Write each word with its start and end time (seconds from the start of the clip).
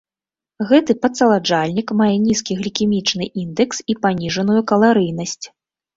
Гэты 0.69 0.93
падсаладжальнік 1.03 1.93
мае 2.01 2.09
нізкі 2.25 2.57
глікемічны 2.61 3.25
індэкс 3.45 3.77
і 3.95 3.97
паніжаную 4.07 4.61
каларыйнасць. 4.73 5.43